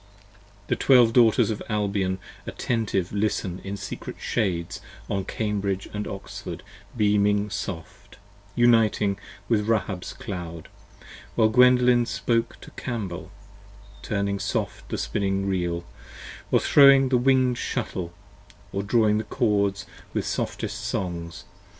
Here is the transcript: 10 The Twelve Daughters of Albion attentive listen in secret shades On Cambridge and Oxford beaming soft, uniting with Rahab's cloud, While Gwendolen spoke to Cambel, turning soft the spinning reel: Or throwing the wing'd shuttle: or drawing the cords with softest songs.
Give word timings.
10 0.65 0.65
The 0.69 0.75
Twelve 0.77 1.13
Daughters 1.13 1.51
of 1.51 1.61
Albion 1.69 2.17
attentive 2.47 3.13
listen 3.13 3.61
in 3.63 3.77
secret 3.77 4.15
shades 4.19 4.81
On 5.07 5.23
Cambridge 5.23 5.87
and 5.93 6.07
Oxford 6.07 6.63
beaming 6.97 7.51
soft, 7.51 8.17
uniting 8.55 9.19
with 9.47 9.67
Rahab's 9.69 10.13
cloud, 10.13 10.69
While 11.35 11.49
Gwendolen 11.49 12.07
spoke 12.07 12.59
to 12.61 12.71
Cambel, 12.71 13.29
turning 14.01 14.39
soft 14.39 14.89
the 14.89 14.97
spinning 14.97 15.47
reel: 15.47 15.85
Or 16.49 16.59
throwing 16.59 17.09
the 17.09 17.17
wing'd 17.19 17.59
shuttle: 17.59 18.11
or 18.73 18.81
drawing 18.81 19.19
the 19.19 19.23
cords 19.23 19.85
with 20.15 20.25
softest 20.25 20.81
songs. 20.83 21.43